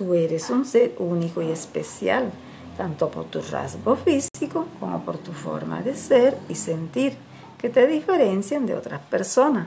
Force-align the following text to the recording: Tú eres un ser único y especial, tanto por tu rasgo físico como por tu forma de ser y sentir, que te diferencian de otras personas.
Tú 0.00 0.14
eres 0.14 0.48
un 0.48 0.64
ser 0.64 0.94
único 0.98 1.42
y 1.42 1.50
especial, 1.50 2.32
tanto 2.78 3.10
por 3.10 3.26
tu 3.26 3.42
rasgo 3.42 3.96
físico 3.96 4.66
como 4.80 5.04
por 5.04 5.18
tu 5.18 5.30
forma 5.30 5.82
de 5.82 5.94
ser 5.94 6.38
y 6.48 6.54
sentir, 6.54 7.12
que 7.58 7.68
te 7.68 7.86
diferencian 7.86 8.64
de 8.64 8.74
otras 8.74 9.02
personas. 9.02 9.66